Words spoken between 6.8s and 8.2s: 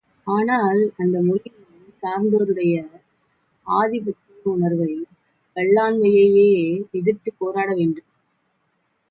எதிர்த்துப் போராட வேண்டும்.